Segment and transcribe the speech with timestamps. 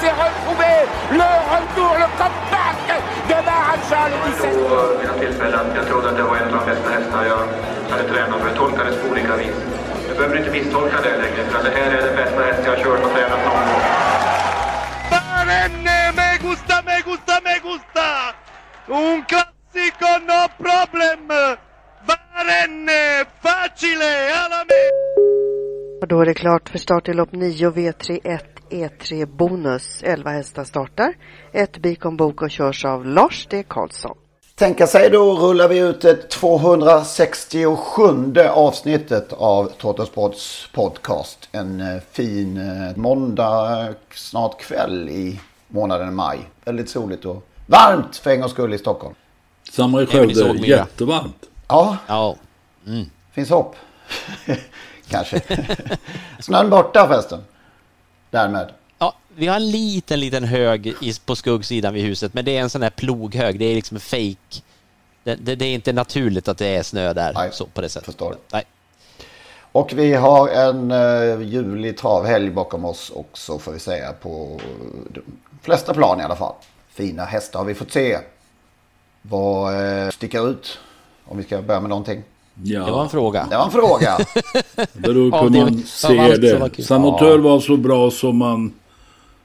[0.00, 0.72] S'est retrouvé.
[1.20, 2.78] Le retour, le comeback
[3.28, 4.50] de Maharaja, le 17.
[5.20, 7.42] vid jag trodde att det var en av de bästa jag
[7.90, 8.56] hade tränat för.
[8.56, 9.56] Tolkades på olika vis.
[10.08, 12.82] Du behöver inte misstolka det längre, för det här är den bästa häst jag har
[12.84, 13.82] kört och tränat någon gång.
[15.10, 18.08] Barenne, me gusta, me gusta, me gusta!
[18.86, 21.28] Un classico, no problem!
[22.08, 24.12] Barenne, facile,
[24.44, 24.82] alla me!
[26.00, 30.02] Och då är det klart för start i lopp 9 V31 E3 Bonus.
[30.02, 31.14] 11 hästar startar.
[31.52, 33.64] Ett Bikon Bok och körs av Lars D.
[33.68, 34.16] Karlsson.
[34.54, 37.68] Tänka sig då rullar vi ut ett 267
[38.50, 41.48] avsnittet av Trottosports podcast.
[41.52, 46.38] En eh, fin eh, måndag, snart kväll i månaden maj.
[46.64, 49.14] Väldigt soligt och varmt för en gångs skull i Stockholm.
[49.72, 51.44] Samma i Skövde, jättevarmt.
[51.68, 52.36] Ja, Ja.
[52.86, 53.04] Mm.
[53.32, 53.76] finns hopp.
[55.08, 55.40] Kanske.
[56.40, 57.40] Snön borta förresten.
[58.36, 58.68] Därmed.
[58.98, 62.70] Ja, vi har en liten, liten hög på skuggsidan vid huset, men det är en
[62.70, 63.58] sån här ploghög.
[63.58, 64.62] Det är liksom fake.
[65.24, 67.88] Det, det, det är inte naturligt att det är snö där Nej, så, på det
[67.88, 68.06] sättet.
[68.06, 68.36] förstår.
[68.52, 68.64] Nej.
[69.72, 74.60] Och vi har en uh, julig travhelg bakom oss också får vi säga på
[75.10, 75.22] de
[75.62, 76.54] flesta plan i alla fall.
[76.88, 78.18] Fina hästar har vi fått se.
[79.22, 80.78] Vad uh, sticker ut?
[81.24, 82.22] Om vi ska börja med någonting.
[82.62, 82.84] Ja.
[82.84, 83.46] Det var en fråga.
[83.50, 84.18] Det var en fråga.
[84.76, 86.70] Det beror på hur man ser det.
[86.70, 86.84] kul.
[86.84, 88.72] Sanotör var så bra som man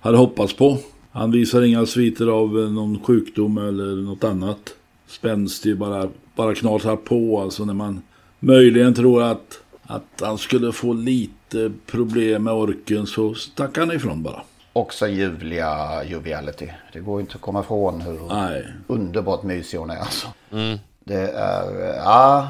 [0.00, 0.78] hade hoppats på.
[1.12, 4.58] Han visar inga sviter av eh, någon sjukdom eller något annat.
[5.08, 7.40] Spänstig, bara, bara knatar på.
[7.40, 8.02] Alltså när man
[8.38, 14.22] möjligen tror att, att han skulle få lite problem med orken så stack han ifrån
[14.22, 14.42] bara.
[14.72, 16.68] Också ljuvliga joviality.
[16.92, 18.66] Det går inte att komma ifrån hur Nej.
[18.86, 20.28] underbart mysig hon är alltså.
[20.52, 20.78] Mm.
[21.04, 22.48] Det är, ja,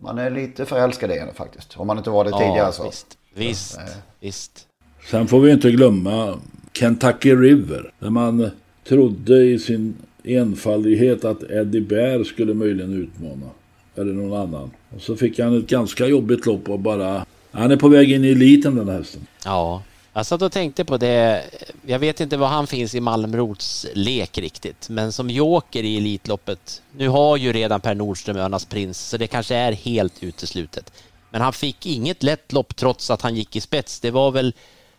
[0.00, 1.76] man är lite förälskad i henne faktiskt.
[1.76, 2.84] Om man inte var det tidigare så.
[2.84, 3.18] visst.
[3.34, 3.84] Visst, eh.
[4.20, 4.66] visst.
[5.10, 6.38] Sen får vi inte glömma
[6.72, 7.92] Kentucky River.
[7.98, 8.50] Där man
[8.88, 13.50] trodde i sin enfaldighet att Eddie Bear skulle möjligen utmana.
[13.96, 14.70] Eller någon annan.
[14.94, 17.26] Och så fick han ett ganska jobbigt lopp och bara...
[17.50, 19.26] Han är på väg in i eliten den här hästen.
[19.44, 19.82] Ja,
[20.18, 21.44] jag satt och tänkte på det.
[21.86, 26.82] Jag vet inte var han finns i Malmrots lek riktigt, men som joker i Elitloppet.
[26.96, 30.92] Nu har ju redan Per Nordström Önas prins, så det kanske är helt uteslutet.
[31.30, 34.00] Men han fick inget lätt lopp trots att han gick i spets.
[34.00, 34.54] Det var väl,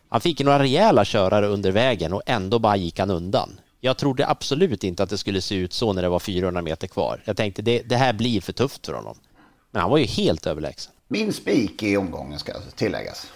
[0.09, 3.59] han fick några rejäla körare under vägen och ändå bara gick han undan.
[3.79, 6.87] Jag trodde absolut inte att det skulle se ut så när det var 400 meter
[6.87, 7.21] kvar.
[7.25, 9.17] Jag tänkte det, det här blir för tufft för honom.
[9.71, 10.93] Men han var ju helt överlägsen.
[11.07, 13.27] Min spik i omgången ska tilläggas.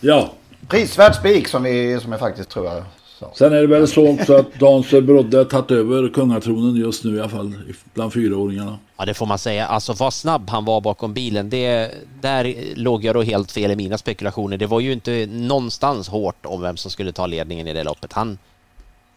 [0.00, 0.32] Ja,
[0.68, 2.84] Prisvärd spik som vi som jag faktiskt tror jag
[3.18, 3.32] sa.
[3.34, 7.16] sen är det väl så också att Danser Brodde har tagit över kungatronen just nu
[7.16, 7.54] i alla fall.
[7.94, 8.78] Bland fyraåringarna.
[8.96, 9.66] Ja, det får man säga.
[9.66, 11.90] Alltså vad snabb han var bakom bilen, det,
[12.20, 14.56] där låg jag då helt fel i mina spekulationer.
[14.56, 18.12] Det var ju inte någonstans hårt om vem som skulle ta ledningen i det loppet.
[18.12, 18.38] Han,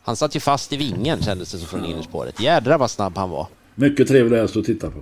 [0.04, 2.40] han satt ju fast i vingen kändes det som från innerspåret.
[2.40, 3.48] Jädrar vad snabb han var.
[3.76, 5.00] Mycket trevlig häst att titta på.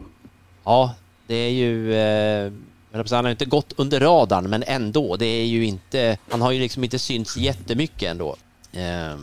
[0.64, 0.96] Ja,
[1.28, 1.96] det är ju...
[1.96, 2.52] Eh,
[2.94, 5.16] han har inte gått under radarn, men ändå.
[5.16, 6.18] Det är ju inte...
[6.30, 8.36] Han har ju liksom inte synts jättemycket ändå.
[8.72, 9.14] Eh,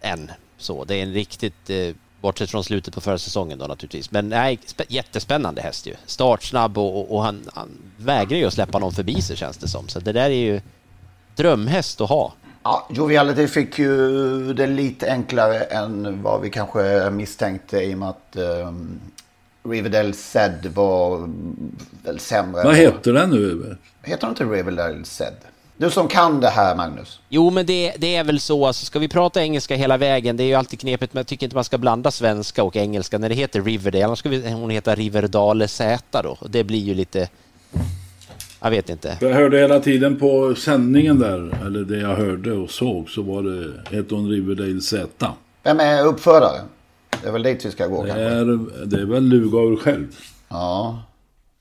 [0.00, 0.30] än.
[0.58, 1.70] Så det är en riktigt...
[1.70, 4.10] Eh, bortsett från slutet på förra säsongen då naturligtvis.
[4.10, 4.58] Men nej,
[4.88, 5.94] jättespännande häst ju.
[6.06, 9.68] Startsnabb och, och, och han, han vägrar ju att släppa någon förbi sig känns det
[9.68, 9.88] som.
[9.88, 10.60] Så det där är ju
[11.36, 12.32] drömhäst att ha.
[12.62, 18.08] Ja, Joviality fick ju det lite enklare än vad vi kanske misstänkte i och med
[18.08, 19.00] att um,
[19.62, 21.30] Riverdale Zed var
[22.04, 22.64] väl sämre.
[22.64, 23.76] Vad heter den nu?
[24.02, 25.34] Heter den inte Riverdale Zed?
[25.76, 27.20] Du som kan det här Magnus.
[27.28, 28.66] Jo, men det, det är väl så.
[28.66, 30.36] Alltså, ska vi prata engelska hela vägen?
[30.36, 33.18] Det är ju alltid knepigt, men jag tycker inte man ska blanda svenska och engelska
[33.18, 34.04] när det heter Riverdale.
[34.04, 36.36] Annars ska vi, hon heta Riverdale Z då.
[36.40, 37.28] Och det blir ju lite...
[38.60, 39.18] Jag vet inte.
[39.20, 43.42] Jag hörde hela tiden på sändningen där, eller det jag hörde och såg, så var
[43.42, 45.32] det hette hon Riverdale Z.
[45.62, 46.60] Vem är uppfödare?
[47.22, 48.24] Det är väl dit vi ska gå Det kanske?
[48.24, 50.16] är, det är väl Lugauer själv.
[50.48, 51.02] Ja,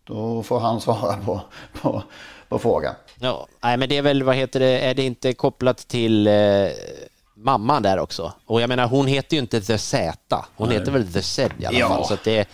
[0.03, 1.41] då får han svara på,
[1.81, 2.03] på,
[2.49, 2.95] på frågan.
[3.19, 6.33] Ja, nej men det är väl, vad heter det, är det inte kopplat till eh,
[7.35, 8.33] mamman där också?
[8.45, 10.77] Och jag menar, hon heter ju inte The Z, hon Nej.
[10.77, 11.87] heter väl The Zed i alla Ja.
[11.87, 12.05] fall.
[12.05, 12.47] Så att det,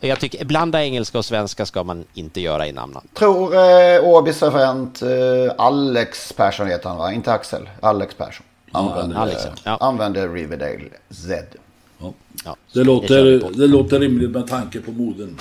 [0.00, 3.02] jag tycker, blanda engelska och svenska ska man inte göra i namnen.
[3.14, 5.08] Tror eh, Åbys referent eh,
[5.58, 7.12] Alex Persson heter han va?
[7.12, 7.68] Inte Axel.
[7.80, 8.46] Alex Persson.
[8.72, 9.50] Använder, Alex, ja.
[9.64, 9.76] Ja.
[9.80, 11.42] använder Riverdale Z.
[12.46, 15.38] Ja, Det låter, det låter rimligt med tanke på moden.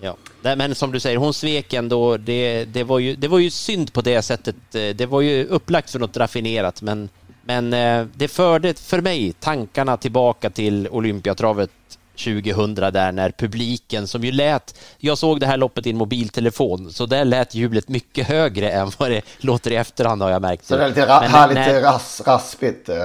[0.00, 2.16] Ja, Nej, men som du säger, hon svek ändå.
[2.16, 4.56] Det, det, var ju, det var ju synd på det sättet.
[4.74, 7.08] Eh, Det var ju upplagt för något raffinerat, men,
[7.44, 11.70] men eh, det förde för mig tankarna tillbaka till Olympiatravet
[12.18, 16.92] 2000 där när publiken som ju lät, jag såg det här loppet i en mobiltelefon,
[16.92, 20.64] så där lät jublet mycket högre än vad det låter i efterhand har jag märkt.
[20.64, 22.88] Så det är lite, ra- Men här, lite ras, raspigt.
[22.88, 22.96] Eh.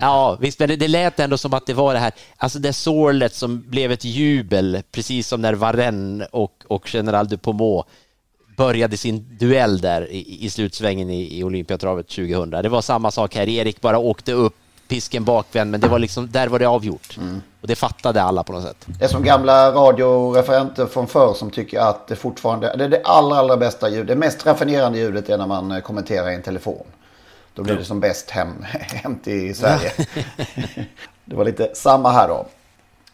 [0.00, 2.72] Ja, visst, men det, det lät ändå som att det var det här, alltså det
[2.72, 7.86] sorlet som blev ett jubel, precis som när Varenne och, och General Dupomot
[8.56, 12.50] började sin duell där i, i slutsvängen i, i Olympiatravet 2000.
[12.50, 14.56] Det var samma sak här, Erik bara åkte upp,
[14.92, 17.18] pisken bakvänd, men det var liksom, där var det avgjort.
[17.60, 18.86] Och det fattade alla på något sätt.
[18.86, 23.02] Det är som gamla radioreferenter från förr som tycker att det fortfarande det är det
[23.04, 24.06] allra, allra bästa ljudet.
[24.06, 26.86] Det mest raffinerande ljudet är när man eh, kommenterar i en telefon.
[27.54, 29.92] Då blir det som bäst hem, hem till Sverige.
[31.24, 32.46] det var lite samma här då.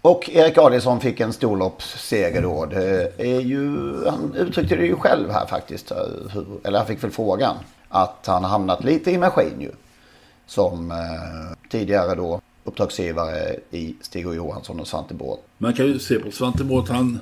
[0.02, 2.66] Och Erik Adielsson fick en storloppsseger då.
[2.66, 5.90] Det är ju, han uttryckte det ju själv här faktiskt.
[5.90, 5.96] eh,
[6.64, 7.56] eller han fick väl frågan.
[7.88, 9.70] Att han hamnat lite i maskin ju.
[10.46, 15.42] Som eh, tidigare då uppdragsgivare i Stig och Johansson och Svante Båth.
[15.58, 17.18] Man kan ju se på Svante Båth, han,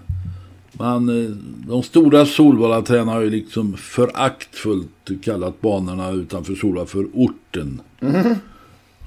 [0.73, 1.31] man, eh,
[1.69, 7.81] de stora Solvalla-tränarna har ju liksom föraktfullt kallat banorna utanför Solvalla för orten.
[8.01, 8.35] Mhm.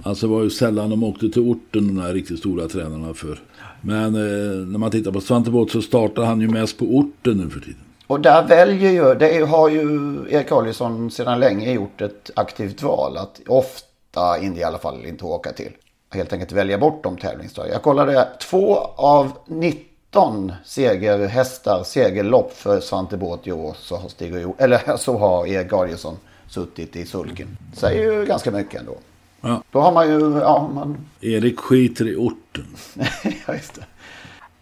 [0.03, 3.39] Alltså det var ju sällan de åkte till orten, de här riktigt stora tränarna för.
[3.81, 7.37] Men eh, när man tittar på Svante Båth så startar han ju mest på orten
[7.37, 7.79] nu för tiden.
[8.07, 13.17] Och där väljer ju, det har ju Erik Adielsson sedan länge gjort ett aktivt val.
[13.17, 13.88] Att ofta,
[14.41, 15.71] inte i alla fall, inte åka till.
[16.13, 17.71] Helt enkelt välja bort de tävlingsdagar.
[17.71, 23.75] Jag kollade två av 19 segerhästar, segerlopp för Svante Båth i år.
[23.79, 26.17] Så har, Stig och jo, eller så har Erik Adielsson
[26.49, 27.57] suttit i sulken.
[27.73, 28.97] Säger ju ganska mycket ändå.
[29.41, 29.63] Ja.
[29.71, 32.75] Då har man ju, ja man Erik skiter i orten.
[33.47, 33.85] ja, just det.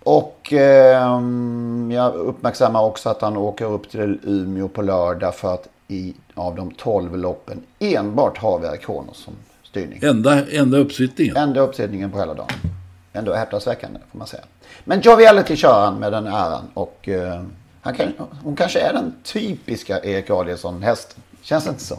[0.03, 5.67] Och ehm, jag uppmärksammar också att han åker upp till Umeå på lördag för att
[5.87, 9.99] i av de 12 loppen enbart ha Verk Kronos som styrning.
[10.03, 11.37] Enda, enda uppsittningen.
[11.37, 12.49] Enda uppsättningen på hela dagen.
[13.13, 14.43] Ändå häpnadsväckande får man säga.
[14.85, 17.41] Men Joviality kör han med den äran och eh,
[17.81, 18.07] han kan,
[18.43, 21.21] hon kanske är den typiska Erik Adielsson-hästen.
[21.41, 21.97] Känns det inte så?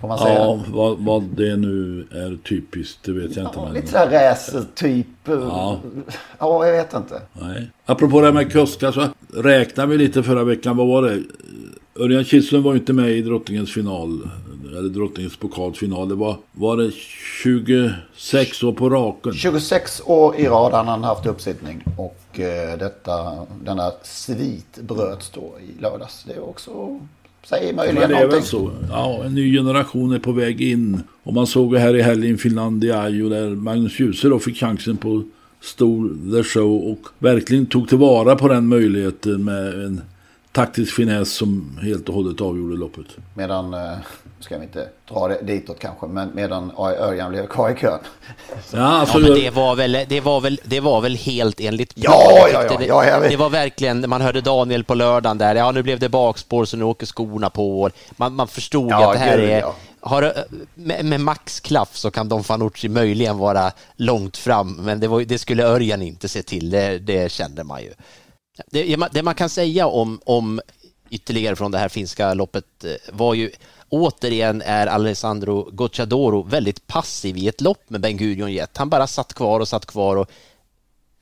[0.00, 0.34] Får man säga.
[0.34, 3.58] Ja, vad, vad det nu är typiskt, det vet jag inte.
[3.60, 5.06] men- Lite sådär racer-typ.
[5.26, 5.78] Ja.
[6.38, 7.20] ja, jag vet inte.
[7.32, 7.70] Nej.
[7.86, 10.76] Apropå det här med kuskar så räknar vi lite förra veckan.
[10.76, 11.22] Vad var det?
[12.00, 14.28] Örjan Kihlström var inte med i drottningens final.
[14.78, 16.08] Eller drottningens pokalsfinal.
[16.08, 16.90] Det var, var det
[17.42, 19.32] 26 år på raken.
[19.32, 23.12] 26 år i rad har han haft uppsittning och eh, detta,
[23.64, 26.24] denna svit bröts då i lördags.
[26.26, 27.00] Det är också,
[27.44, 28.42] säger Men möjligen det är väl någonting.
[28.42, 28.70] så.
[28.90, 31.02] Ja, en ny generation är på väg in.
[31.22, 35.22] Och man såg här i helgen Finlandia där Magnus Djuse då fick chansen på
[35.60, 40.02] stor The Show och verkligen tog tillvara på den möjligheten med en
[40.52, 43.06] taktisk finess som helt och hållet avgjorde loppet.
[43.34, 43.96] Medan, eh,
[44.40, 47.98] ska vi inte dra det ditåt kanske, men medan Örjan blev kvar i kön.
[48.72, 51.94] Ja, alltså, Ja, men det var väl, det var väl, det var väl helt enligt
[51.94, 52.14] plan.
[52.18, 55.72] Ja, ja, ja, ja, jag det, var verkligen, man hörde Daniel på lördagen där, ja
[55.72, 57.90] nu blev det bakspår så nu åker skorna på.
[58.10, 59.74] Man, man förstod Ja, att det här gud, är, ja.
[60.00, 60.34] har,
[60.74, 65.38] med, med maxklaff så kan Don Fanucci möjligen vara långt fram, men det, var, det
[65.38, 67.92] skulle Örjan inte se till, det, det kände man ju.
[68.66, 70.60] Det, det man kan säga om, om
[71.10, 73.50] ytterligare från det här finska loppet eh, var ju
[73.88, 78.76] återigen är Alessandro Gocciadoro väldigt passiv i ett lopp med Ben Gurion Jet.
[78.76, 80.30] Han bara satt kvar och satt kvar och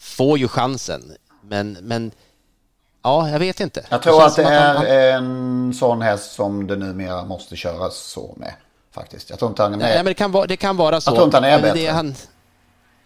[0.01, 1.13] får ju chansen.
[1.43, 2.11] Men, men
[3.03, 3.87] ja, jag vet inte.
[3.89, 5.27] Jag tror känns att det som är han-
[5.67, 8.53] en sån häst som det numera måste köras så med.
[8.95, 9.31] Faktiskt.
[9.31, 11.11] Jag tror inte han är Nej, men det kan vara, det kan vara så.
[11.11, 12.15] Jag tror inte han är bättre.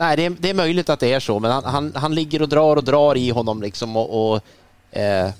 [0.02, 2.14] Han, nej, det är, det är möjligt att det är så, men han, han, han
[2.14, 4.40] ligger och drar och drar i honom liksom och, och
[4.98, 5.30] eh,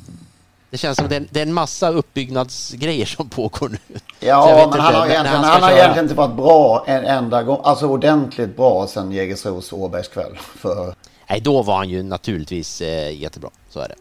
[0.71, 3.78] det känns som det är, det är en massa uppbyggnadsgrejer som pågår nu.
[4.21, 7.61] Ja, men han har, egentligen, ska han har egentligen inte varit bra en enda gång.
[7.62, 10.38] Alltså ordentligt bra sen Jägersros Åbergskväll.
[10.57, 10.95] För
[11.28, 13.50] Nej, då var han ju naturligtvis eh, jättebra.
[13.71, 13.95] Så är det.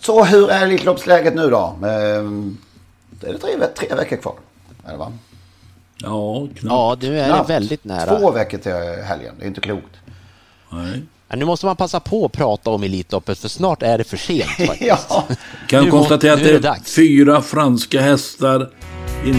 [0.00, 1.74] Så hur är Elitloppsläget nu då?
[1.86, 2.58] Ehm,
[3.10, 4.34] Det är tre, tre veckor kvar.
[4.84, 5.12] Är det va?
[6.02, 6.62] Ja, knappt.
[6.64, 7.48] Ja, nu är Knappt.
[7.48, 8.18] det väldigt nära.
[8.18, 8.72] Två veckor till
[9.04, 9.34] helgen.
[9.38, 9.96] Det är inte klokt.
[10.70, 11.02] Nej.
[11.28, 14.16] Ja, nu måste man passa på att prata om Elitloppet för snart är det för
[14.16, 14.80] sent faktiskt.
[15.10, 15.24] ja.
[15.68, 16.94] Kan konstatera att är det det är dags.
[16.94, 18.70] fyra franska hästar.
[19.26, 19.38] In...